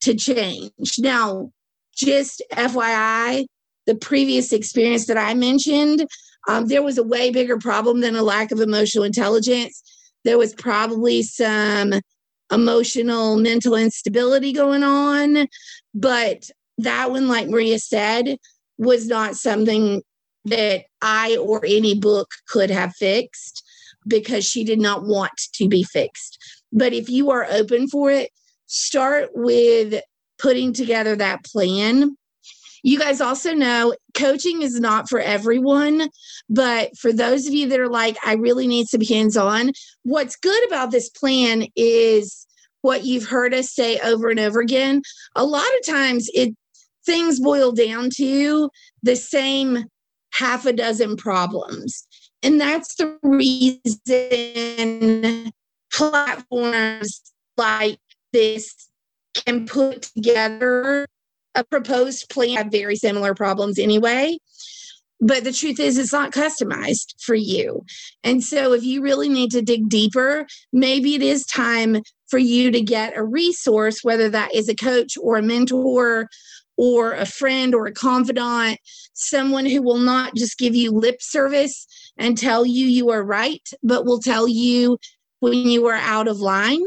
[0.01, 0.97] to change.
[0.97, 1.51] Now,
[1.95, 3.45] just FYI,
[3.85, 6.07] the previous experience that I mentioned,
[6.47, 9.81] um, there was a way bigger problem than a lack of emotional intelligence.
[10.23, 11.93] There was probably some
[12.51, 15.47] emotional, mental instability going on.
[15.93, 18.37] But that one, like Maria said,
[18.79, 20.01] was not something
[20.45, 23.63] that I or any book could have fixed
[24.07, 26.39] because she did not want to be fixed.
[26.71, 28.31] But if you are open for it,
[28.65, 30.01] start with
[30.39, 32.15] putting together that plan.
[32.81, 36.09] You guys also know coaching is not for everyone,
[36.49, 40.37] but for those of you that are like, I really need some hands on, what's
[40.37, 42.47] good about this plan is
[42.81, 45.01] what you've heard us say over and over again.
[45.35, 46.55] A lot of times it
[47.05, 48.69] things boil down to
[49.03, 49.85] the same
[50.33, 52.05] half a dozen problems.
[52.41, 53.81] And that's the reason
[55.91, 57.21] platforms
[57.57, 57.99] like
[58.31, 58.89] this
[59.33, 61.05] can put together
[61.55, 64.37] a proposed plan have very similar problems anyway.
[65.21, 67.83] But the truth is, it's not customized for you.
[68.23, 72.71] And so, if you really need to dig deeper, maybe it is time for you
[72.71, 76.29] to get a resource, whether that is a coach or a mentor
[76.79, 78.79] or a friend or a confidant,
[79.11, 81.85] someone who will not just give you lip service
[82.17, 84.97] and tell you you are right, but will tell you
[85.41, 86.85] when you are out of line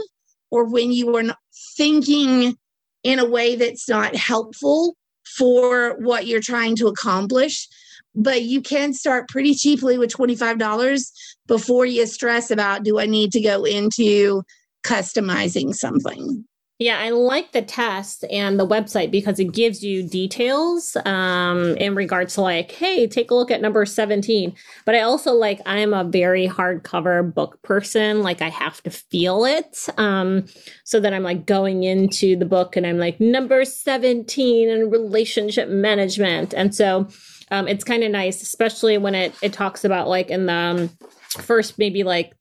[0.51, 1.37] or when you are
[1.77, 2.57] thinking
[3.03, 4.97] in a way that's not helpful
[5.37, 7.69] for what you're trying to accomplish.
[8.15, 11.13] But you can start pretty cheaply with $25
[11.47, 14.43] before you stress about do I need to go into
[14.87, 16.47] customizing something.
[16.79, 21.95] Yeah, I like the test and the website because it gives you details um, in
[21.95, 24.53] regards to like, hey, take a look at number 17.
[24.85, 28.23] But I also like, I'm a very hardcover book person.
[28.23, 29.87] Like, I have to feel it.
[29.97, 30.47] Um,
[30.83, 35.69] so that I'm like going into the book and I'm like, number 17 and relationship
[35.69, 36.53] management.
[36.53, 37.07] And so
[37.53, 40.91] um, it's kind of nice, especially when it, it talks about like in the um,
[41.29, 42.33] first maybe like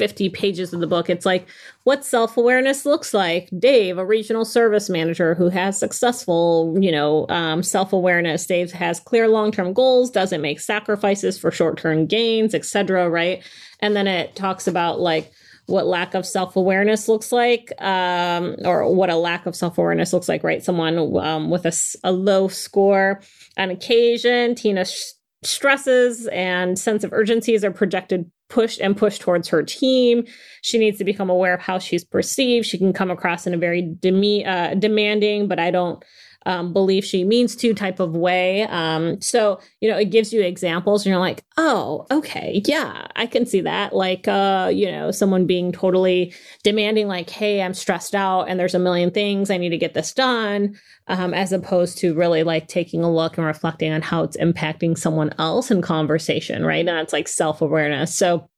[0.00, 1.10] 50 pages of the book.
[1.10, 1.46] It's like
[1.84, 3.50] what self awareness looks like.
[3.58, 8.46] Dave, a regional service manager who has successful, you know, um, self awareness.
[8.46, 13.10] Dave has clear long term goals, doesn't make sacrifices for short term gains, etc.
[13.10, 13.44] Right,
[13.80, 15.30] and then it talks about like
[15.66, 20.14] what lack of self awareness looks like, um, or what a lack of self awareness
[20.14, 20.42] looks like.
[20.42, 21.72] Right, someone um, with a,
[22.04, 23.20] a low score
[23.58, 24.54] on occasion.
[24.54, 24.86] Tina.
[24.86, 30.24] Sh- stresses and sense of urgencies are projected pushed and pushed towards her team.
[30.60, 32.66] She needs to become aware of how she's perceived.
[32.66, 36.04] She can come across in a very demi- uh, demanding, but I don't
[36.46, 38.62] um, believe she means to type of way.
[38.62, 43.26] Um, so, you know, it gives you examples and you're like, oh, okay, yeah, I
[43.26, 43.94] can see that.
[43.94, 48.74] Like, uh, you know, someone being totally demanding, like, hey, I'm stressed out and there's
[48.74, 52.68] a million things I need to get this done, um, as opposed to really like
[52.68, 56.86] taking a look and reflecting on how it's impacting someone else in conversation, right?
[56.86, 58.14] And it's like self awareness.
[58.14, 58.48] So,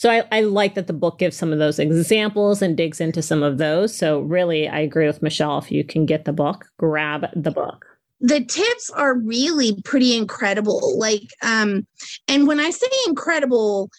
[0.00, 3.20] so I, I, like that the book gives some of those examples and digs into
[3.20, 3.94] some of those.
[3.94, 5.58] So really, I agree with Michelle.
[5.58, 7.84] If you can get the book, grab the book.
[8.18, 10.98] The tips are really pretty incredible.
[10.98, 11.86] Like, um,
[12.28, 13.90] and when I say incredible,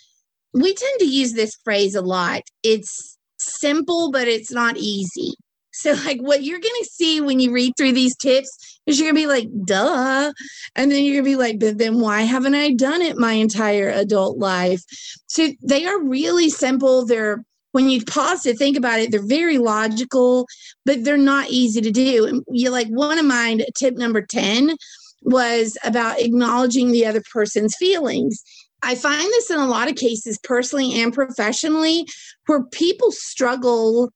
[0.54, 2.42] we tend to use this phrase a lot.
[2.64, 5.36] It's simple, but it's not easy.
[5.72, 9.12] So, like, what you're going to see when you read through these tips is you're
[9.12, 10.32] going to be like, duh.
[10.76, 13.34] And then you're going to be like, but then why haven't I done it my
[13.34, 14.82] entire adult life?
[15.28, 17.06] So, they are really simple.
[17.06, 20.48] They're, when you pause to think about it, they're very logical,
[20.86, 22.26] but they're not easy to do.
[22.26, 24.76] And you like one of mine, tip number 10
[25.24, 28.42] was about acknowledging the other person's feelings.
[28.84, 32.06] I find this in a lot of cases, personally and professionally,
[32.48, 34.12] where people struggle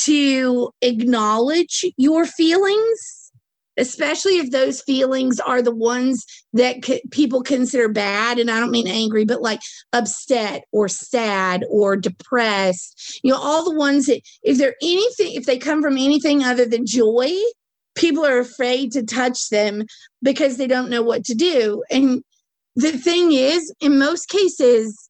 [0.00, 3.19] to acknowledge your feelings,
[3.80, 8.38] especially if those feelings are the ones that c- people consider bad.
[8.38, 9.60] And I don't mean angry, but like
[9.92, 13.20] upset or sad or depressed.
[13.24, 16.66] You know, all the ones that, if they're anything, if they come from anything other
[16.66, 17.30] than joy,
[17.94, 19.84] people are afraid to touch them
[20.22, 21.82] because they don't know what to do.
[21.90, 22.22] And
[22.76, 25.08] the thing is, in most cases,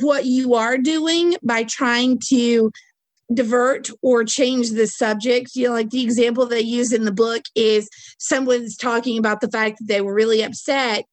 [0.00, 2.70] what you are doing by trying to
[3.32, 5.50] divert or change the subject.
[5.54, 9.50] You know, like the example they use in the book is someone's talking about the
[9.50, 11.04] fact that they were really upset.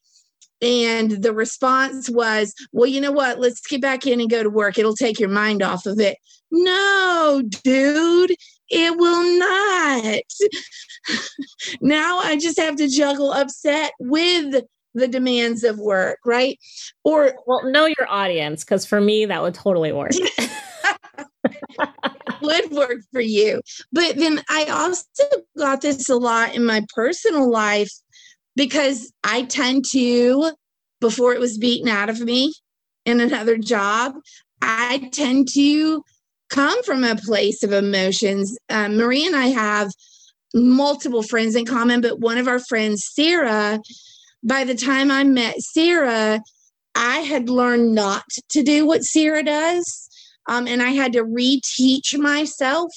[0.62, 3.40] And the response was, well, you know what?
[3.40, 4.78] Let's get back in and go to work.
[4.78, 6.18] It'll take your mind off of it.
[6.52, 8.36] No, dude,
[8.70, 10.22] it will not.
[11.82, 14.64] now I just have to juggle upset with
[14.96, 16.60] the demands of work, right?
[17.04, 20.12] Or, well, know your audience, because for me, that would totally work.
[22.42, 23.62] would work for you.
[23.92, 25.06] But then I also
[25.58, 27.92] got this a lot in my personal life
[28.56, 30.52] because I tend to,
[31.00, 32.54] before it was beaten out of me
[33.06, 34.14] in another job,
[34.62, 36.04] I tend to
[36.50, 38.58] come from a place of emotions.
[38.70, 39.92] Um, Marie and I have
[40.54, 43.80] multiple friends in common, but one of our friends, Sarah,
[44.44, 46.42] by the time I met Sarah,
[46.96, 50.10] I had learned not to do what Sarah does.
[50.50, 52.92] Um, and I had to reteach myself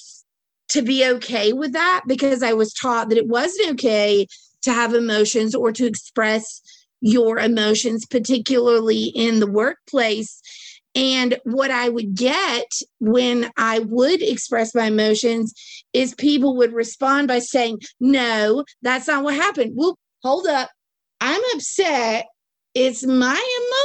[0.70, 4.26] to be okay with that because I was taught that it wasn't okay
[4.62, 6.62] to have emotions or to express
[7.02, 10.40] your emotions, particularly in the workplace.
[10.94, 12.66] And what I would get
[13.00, 15.52] when I would express my emotions
[15.92, 19.72] is people would respond by saying, No, that's not what happened.
[19.74, 20.70] Well, hold up.
[21.20, 22.26] I'm upset.
[22.74, 23.40] It's my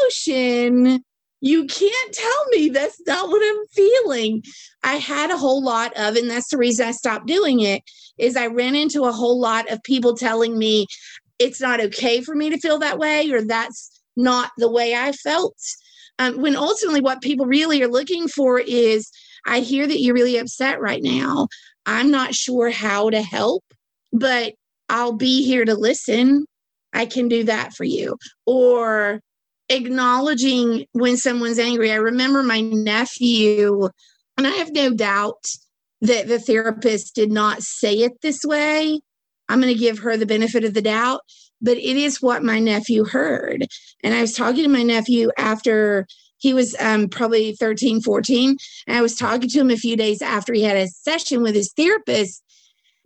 [0.06, 1.04] emotion.
[1.42, 4.44] You can't tell me that's not what I'm feeling.
[4.84, 7.84] I had a whole lot of, and that's the reason I stopped doing it,
[8.18, 10.88] is I ran into a whole lot of people telling me
[11.38, 15.12] it's not okay for me to feel that way, or that's not the way I
[15.12, 15.56] felt.
[16.18, 19.12] Um, when ultimately what people really are looking for is
[19.46, 21.48] I hear that you're really upset right now.
[21.86, 23.64] I'm not sure how to help,
[24.12, 24.54] but
[24.90, 26.46] I'll be here to listen.
[26.94, 28.18] I can do that for you.
[28.48, 29.22] Or
[29.70, 31.92] acknowledging when someone's angry.
[31.92, 33.90] I remember my nephew,
[34.38, 35.46] and I have no doubt
[36.02, 39.00] that the therapist did not say it this way.
[39.50, 41.22] I'm going to give her the benefit of the doubt
[41.62, 43.68] but it is what my nephew heard.
[44.04, 46.06] And I was talking to my nephew after
[46.38, 48.58] he was um, probably 13, 14.
[48.86, 51.56] And I was talking to him a few days after he had a session with
[51.56, 52.44] his therapist.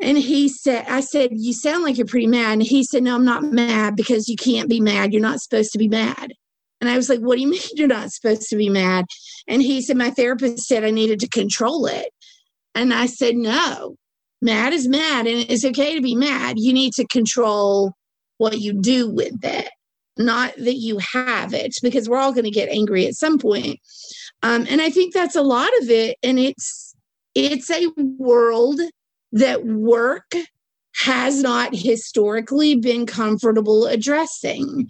[0.02, 2.54] And he said, I said, You sound like you're pretty mad.
[2.54, 5.14] And he said, No, I'm not mad because you can't be mad.
[5.14, 6.34] You're not supposed to be mad.
[6.82, 9.06] And I was like, What do you mean you're not supposed to be mad?
[9.48, 12.10] And he said, My therapist said I needed to control it.
[12.76, 13.96] And I said, No,
[14.42, 15.28] mad is mad.
[15.28, 16.60] And it's okay to be mad.
[16.60, 17.94] You need to control
[18.38, 19.70] what you do with it,
[20.18, 23.80] not that you have it, because we're all going to get angry at some point.
[24.42, 26.18] Um, and I think that's a lot of it.
[26.24, 26.96] And it's
[27.36, 28.82] it's a world
[29.32, 30.34] that work
[30.96, 34.90] has not historically been comfortable addressing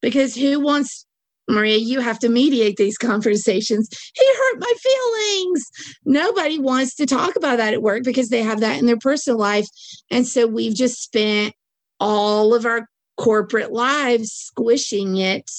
[0.00, 1.06] because who wants
[1.48, 3.88] Maria, you have to mediate these conversations.
[4.14, 5.64] He hurt my feelings.
[6.04, 9.38] Nobody wants to talk about that at work because they have that in their personal
[9.38, 9.66] life.
[10.10, 11.54] And so we've just spent
[12.00, 15.50] all of our corporate lives squishing it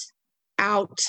[0.59, 0.99] out.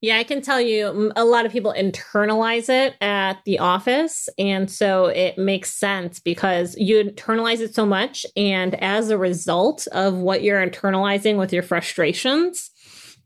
[0.00, 4.28] Yeah, I can tell you a lot of people internalize it at the office.
[4.36, 8.26] And so it makes sense because you internalize it so much.
[8.36, 12.71] And as a result of what you're internalizing with your frustrations,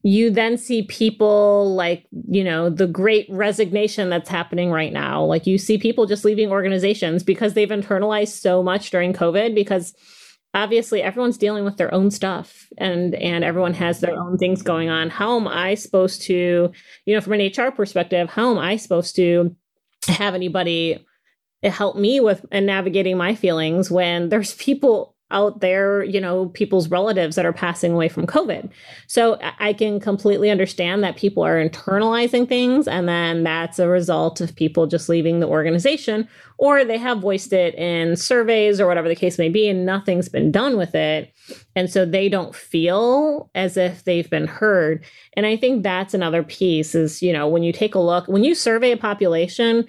[0.06, 5.24] you then see people like, you know, the great resignation that's happening right now.
[5.24, 9.96] Like you see people just leaving organizations because they've internalized so much during COVID because
[10.54, 14.88] obviously everyone's dealing with their own stuff and and everyone has their own things going
[14.88, 16.72] on how am i supposed to
[17.04, 19.54] you know from an hr perspective how am i supposed to
[20.06, 21.04] have anybody
[21.62, 26.88] help me with and navigating my feelings when there's people out there, you know, people's
[26.88, 28.70] relatives that are passing away from COVID.
[29.08, 34.40] So I can completely understand that people are internalizing things, and then that's a result
[34.40, 39.08] of people just leaving the organization, or they have voiced it in surveys or whatever
[39.08, 41.32] the case may be, and nothing's been done with it.
[41.74, 45.04] And so they don't feel as if they've been heard.
[45.34, 48.44] And I think that's another piece is, you know, when you take a look, when
[48.44, 49.86] you survey a population,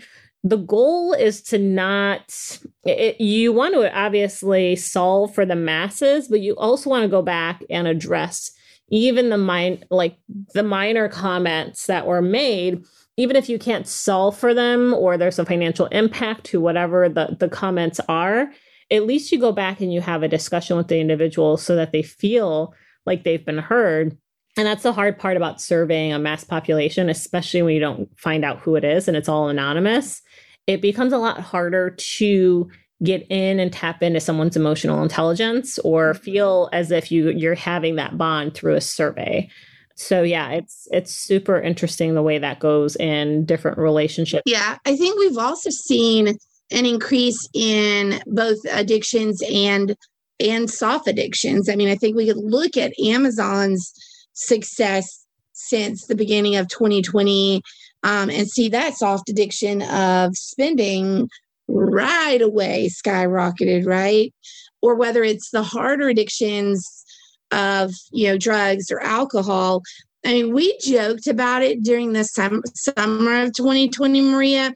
[0.50, 6.40] the goal is to not it, you want to obviously solve for the masses but
[6.40, 8.52] you also want to go back and address
[8.90, 10.18] even the mind like
[10.54, 12.84] the minor comments that were made
[13.18, 17.36] even if you can't solve for them or there's a financial impact to whatever the,
[17.40, 18.50] the comments are
[18.90, 21.92] at least you go back and you have a discussion with the individual so that
[21.92, 22.74] they feel
[23.06, 24.18] like they've been heard
[24.58, 28.44] and that's the hard part about surveying a mass population, especially when you don't find
[28.44, 30.24] out who it is and it's all anonymous.
[30.68, 32.70] It becomes a lot harder to
[33.04, 36.24] get in and tap into someone's emotional intelligence or mm-hmm.
[36.24, 39.50] feel as if you you're having that bond through a survey.
[39.96, 44.44] So yeah, it's it's super interesting the way that goes in different relationships.
[44.46, 46.38] Yeah, I think we've also seen
[46.72, 49.96] an increase in both addictions and
[50.40, 51.70] and soft addictions.
[51.70, 53.92] I mean, I think we could look at Amazon's
[54.34, 57.62] success since the beginning of 2020
[58.04, 61.30] um, and see that soft addiction of spending
[61.68, 64.34] right away skyrocketed, right?
[64.82, 67.06] Or whether it's the harder addictions
[67.52, 69.82] of, you know, drugs or alcohol.
[70.26, 74.74] I mean, we joked about it during the summer of 2020, Maria,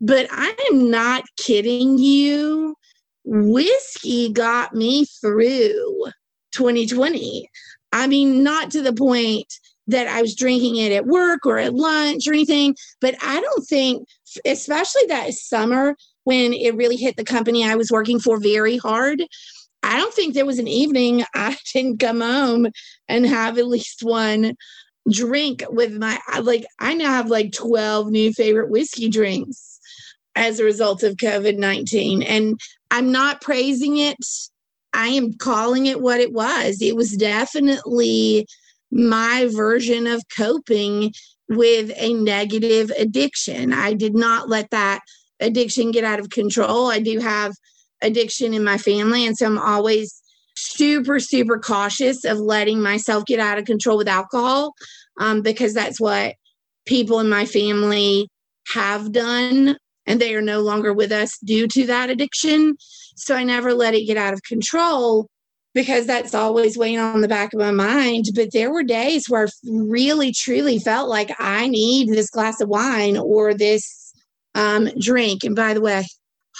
[0.00, 2.76] but I am not kidding you.
[3.24, 6.06] Whiskey got me through
[6.52, 7.48] 2020.
[7.92, 9.52] I mean, not to the point
[9.88, 13.66] that I was drinking it at work or at lunch or anything, but I don't
[13.66, 14.06] think,
[14.44, 19.22] especially that summer when it really hit the company I was working for very hard,
[19.82, 22.68] I don't think there was an evening I didn't come home
[23.08, 24.54] and have at least one
[25.10, 29.80] drink with my like I now have like 12 new favorite whiskey drinks
[30.36, 32.60] as a result of COVID-19 and
[32.92, 34.16] I'm not praising it.
[34.92, 36.80] I am calling it what it was.
[36.80, 38.46] It was definitely
[38.92, 41.12] my version of coping
[41.48, 43.72] with a negative addiction.
[43.72, 45.00] I did not let that
[45.40, 46.90] addiction get out of control.
[46.90, 47.54] I do have
[48.02, 49.26] addiction in my family.
[49.26, 50.22] And so I'm always
[50.54, 54.74] super, super cautious of letting myself get out of control with alcohol
[55.18, 56.34] um, because that's what
[56.86, 58.28] people in my family
[58.68, 59.76] have done.
[60.06, 62.76] And they are no longer with us due to that addiction.
[63.16, 65.28] So I never let it get out of control
[65.74, 68.26] because that's always weighing on the back of my mind.
[68.34, 72.68] But there were days where I really, truly felt like I need this glass of
[72.68, 74.12] wine or this
[74.54, 75.44] um, drink.
[75.44, 76.04] And by the way,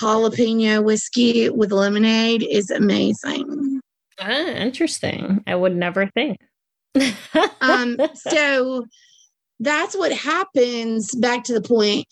[0.00, 3.80] jalapeno whiskey with lemonade is amazing.
[4.18, 5.42] Ah, interesting.
[5.46, 6.38] I would never think.
[7.60, 8.86] um, so
[9.60, 11.14] that's what happens.
[11.16, 12.06] Back to the point.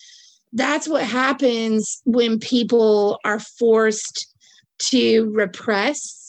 [0.53, 4.27] That's what happens when people are forced
[4.89, 6.20] to repress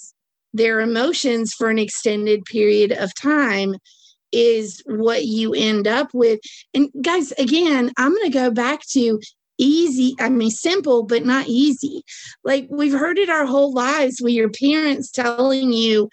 [0.53, 3.75] their emotions for an extended period of time
[4.33, 6.41] is what you end up with.
[6.75, 9.21] And guys, again, I'm going to go back to
[9.59, 12.03] easy i mean simple but not easy.
[12.43, 16.09] Like we've heard it our whole lives with your parents telling you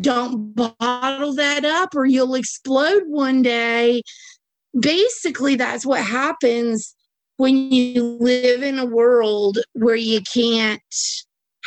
[0.00, 4.02] don't bottle that up or you'll explode one day.
[4.78, 6.94] Basically that's what happens
[7.36, 10.80] when you live in a world where you can't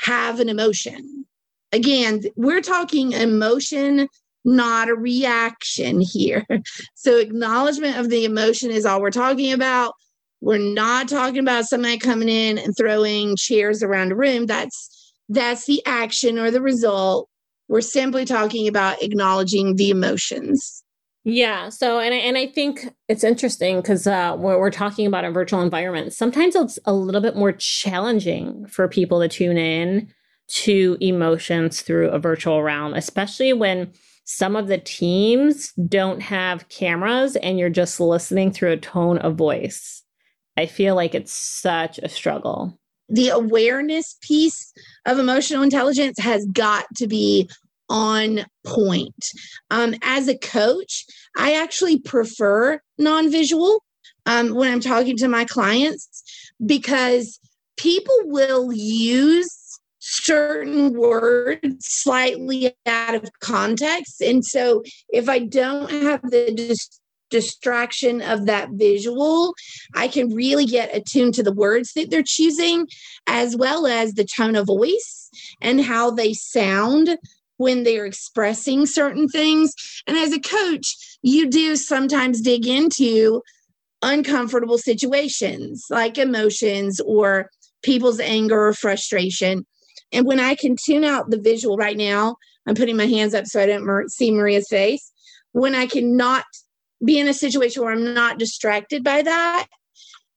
[0.04, 1.26] have an emotion
[1.72, 4.08] again we're talking emotion
[4.46, 6.46] not a reaction here
[6.96, 9.94] so acknowledgement of the emotion is all we're talking about
[10.42, 14.46] we're not talking about somebody coming in and throwing chairs around a room.
[14.46, 17.30] That's that's the action or the result.
[17.68, 20.84] We're simply talking about acknowledging the emotions.
[21.24, 21.70] Yeah.
[21.70, 25.32] So, and I, and I think it's interesting because uh, we're, we're talking about a
[25.32, 26.14] virtual environment.
[26.14, 30.12] Sometimes it's a little bit more challenging for people to tune in
[30.50, 33.92] to emotions through a virtual realm, especially when
[34.26, 39.36] some of the teams don't have cameras and you're just listening through a tone of
[39.36, 40.04] voice.
[40.58, 42.78] I feel like it's such a struggle.
[43.08, 44.72] The awareness piece
[45.06, 47.50] of emotional intelligence has got to be
[47.90, 49.32] on point.
[49.72, 51.06] Um, as a coach,
[51.38, 53.84] I actually prefer non visual
[54.26, 56.24] um, when I'm talking to my clients
[56.64, 57.40] because
[57.78, 59.59] people will use
[60.00, 64.22] certain words slightly out of context.
[64.22, 69.54] And so if I don't have the dis- distraction of that visual,
[69.94, 72.88] I can really get attuned to the words that they're choosing,
[73.28, 75.30] as well as the tone of voice
[75.62, 77.18] and how they sound
[77.58, 79.74] when they're expressing certain things.
[80.08, 83.42] And as a coach, you do sometimes dig into
[84.02, 87.50] uncomfortable situations like emotions or
[87.84, 89.66] people's anger or frustration.
[90.12, 92.36] And when I can tune out the visual right now,
[92.68, 95.12] I'm putting my hands up so I don't see Maria's face.
[95.52, 96.46] When I cannot
[97.06, 99.68] be in a situation where I'm not distracted by that,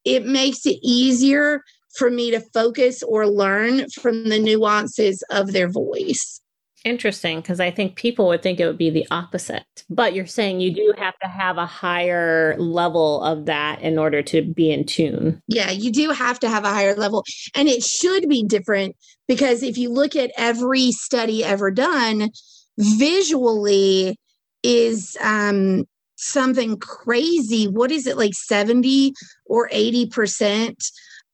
[0.04, 1.62] it makes it easier
[1.96, 6.41] for me to focus or learn from the nuances of their voice.
[6.84, 9.84] Interesting, because I think people would think it would be the opposite.
[9.88, 14.20] But you're saying you do have to have a higher level of that in order
[14.22, 15.40] to be in tune.
[15.46, 17.24] Yeah, you do have to have a higher level.
[17.54, 18.96] And it should be different
[19.28, 22.30] because if you look at every study ever done,
[22.76, 24.18] visually
[24.64, 25.84] is um,
[26.16, 27.68] something crazy.
[27.68, 29.12] What is it like 70
[29.46, 30.74] or 80%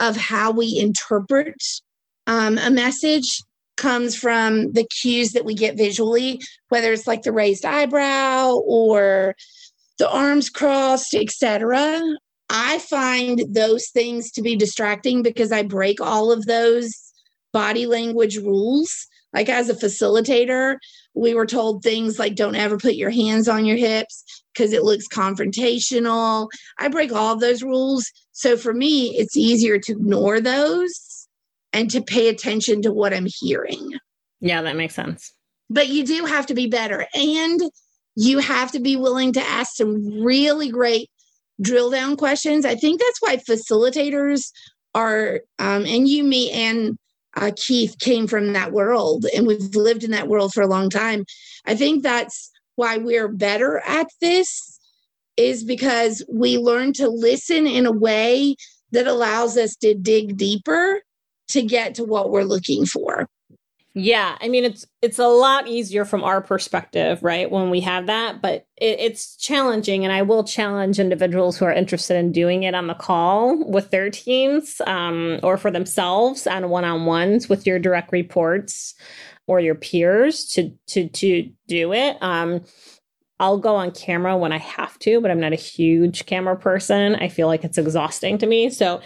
[0.01, 1.57] of how we interpret
[2.27, 3.43] um, a message
[3.79, 9.35] comes from the cues that we get visually, whether it's like the raised eyebrow or
[9.99, 12.01] the arms crossed, etc.
[12.51, 16.95] I find those things to be distracting because I break all of those
[17.53, 19.07] body language rules.
[19.33, 20.77] Like as a facilitator,
[21.15, 24.25] we were told things like don't ever put your hands on your hips
[24.55, 26.49] because it looks confrontational.
[26.79, 28.11] I break all those rules.
[28.33, 31.08] So for me, it's easier to ignore those
[31.73, 33.93] and to pay attention to what I'm hearing.
[34.41, 35.33] Yeah, that makes sense.
[35.71, 37.07] But you do have to be better.
[37.15, 37.61] And
[38.21, 41.09] you have to be willing to ask some really great
[41.61, 42.65] drill down questions.
[42.65, 44.51] I think that's why facilitators
[44.95, 46.99] are, um, and you, me, and
[47.37, 50.91] uh, Keith came from that world, and we've lived in that world for a long
[50.91, 51.25] time.
[51.65, 54.81] I think that's why we're better at this,
[55.37, 58.57] is because we learn to listen in a way
[58.91, 61.03] that allows us to dig deeper
[61.49, 63.29] to get to what we're looking for.
[63.95, 67.51] Yeah, I mean it's it's a lot easier from our perspective, right?
[67.51, 71.73] When we have that, but it, it's challenging, and I will challenge individuals who are
[71.73, 76.69] interested in doing it on the call with their teams um, or for themselves on
[76.69, 78.95] one on ones with your direct reports
[79.49, 82.19] or your peers to to to do it.
[82.21, 82.61] Um,
[83.41, 87.17] I'll go on camera when I have to, but I'm not a huge camera person.
[87.17, 89.01] I feel like it's exhausting to me, so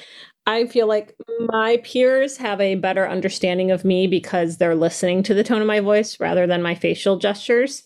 [0.47, 1.15] I feel like
[1.49, 5.69] my peers have a better understanding of me because they're listening to the tone of
[5.69, 7.85] my voice rather than my facial gestures.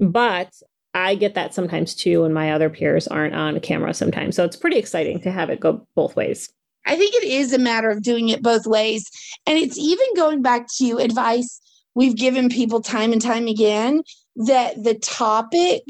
[0.00, 0.52] But
[0.94, 4.36] I get that sometimes too when my other peers aren't on camera sometimes.
[4.36, 6.50] So it's pretty exciting to have it go both ways.
[6.86, 9.08] I think it is a matter of doing it both ways.
[9.46, 11.60] And it's even going back to advice
[11.94, 14.02] we've given people time and time again
[14.36, 15.82] that the topic,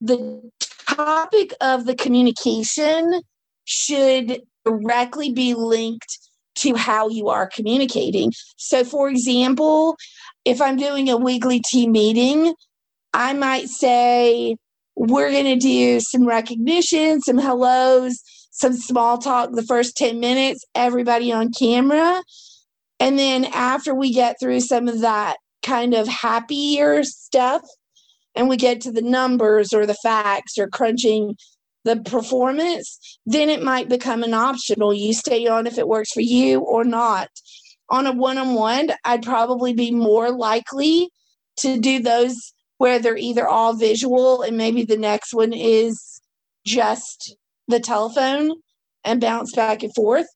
[0.00, 0.40] the
[0.86, 3.22] topic of the communication
[3.64, 6.18] should directly be linked
[6.56, 8.32] to how you are communicating.
[8.56, 9.96] So, for example,
[10.44, 12.54] if I'm doing a weekly team meeting,
[13.12, 14.56] I might say,
[14.96, 20.64] we're going to do some recognition, some hellos, some small talk the first 10 minutes,
[20.74, 22.22] everybody on camera.
[23.00, 27.62] And then after we get through some of that kind of happier stuff
[28.36, 31.36] and we get to the numbers or the facts or crunching
[31.84, 34.94] the performance, then it might become an optional.
[34.94, 37.28] You stay on if it works for you or not.
[37.90, 41.10] On a one on one, I'd probably be more likely
[41.58, 46.20] to do those where they're either all visual and maybe the next one is
[46.66, 47.36] just
[47.68, 48.52] the telephone
[49.04, 50.26] and bounce back and forth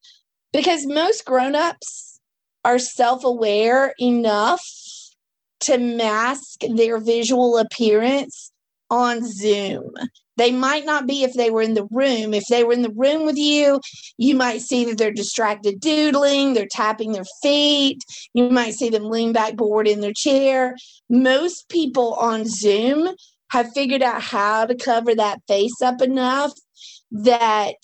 [0.52, 2.20] because most grown-ups
[2.64, 4.64] are self-aware enough
[5.60, 8.52] to mask their visual appearance
[8.90, 9.92] on Zoom.
[10.36, 12.32] They might not be if they were in the room.
[12.32, 13.80] If they were in the room with you,
[14.18, 18.02] you might see that they're distracted doodling, they're tapping their feet.
[18.34, 20.76] You might see them lean back bored in their chair.
[21.10, 23.14] Most people on Zoom
[23.50, 26.52] have figured out how to cover that face up enough
[27.10, 27.74] that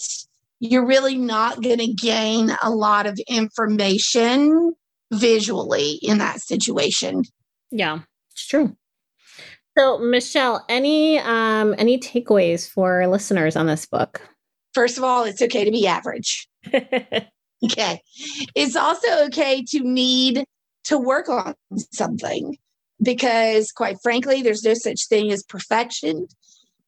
[0.61, 4.75] you're really not going to gain a lot of information
[5.11, 7.25] visually in that situation.
[7.71, 8.01] Yeah,
[8.31, 8.77] it's true.
[9.77, 14.23] So, Michelle, any um any takeaways for listeners on this book?
[14.73, 16.49] First of all, it's okay to be average.
[16.75, 18.01] okay.
[18.55, 20.45] It's also okay to need
[20.85, 21.55] to work on
[21.93, 22.57] something
[23.03, 26.29] because quite frankly, there's no such thing as perfection.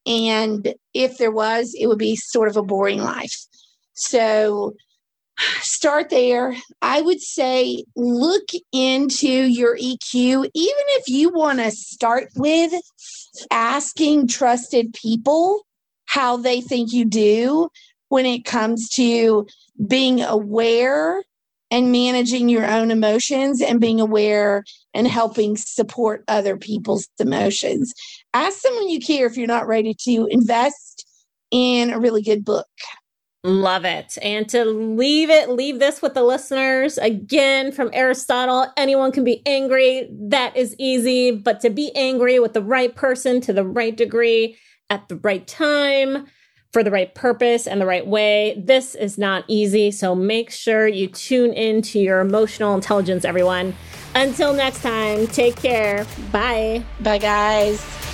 [0.06, 3.46] And if there was, it would be sort of a boring life.
[3.94, 4.74] So
[5.60, 6.54] start there.
[6.82, 12.72] I would say look into your EQ, even if you want to start with
[13.50, 15.66] asking trusted people
[16.06, 17.68] how they think you do
[18.08, 19.46] when it comes to
[19.86, 21.22] being aware
[21.70, 24.62] and managing your own emotions and being aware
[24.94, 27.92] and helping support other people's emotions.
[28.32, 31.04] Ask someone you care if you're not ready to invest
[31.50, 32.66] in a really good book.
[33.46, 34.18] Love it.
[34.22, 39.40] And to leave it, leave this with the listeners again from Aristotle anyone can be
[39.46, 40.08] angry.
[40.10, 41.30] That is easy.
[41.30, 44.56] But to be angry with the right person to the right degree
[44.90, 46.26] at the right time
[46.72, 49.92] for the right purpose and the right way, this is not easy.
[49.92, 53.76] So make sure you tune into your emotional intelligence, everyone.
[54.16, 56.04] Until next time, take care.
[56.32, 56.82] Bye.
[57.00, 58.05] Bye, guys.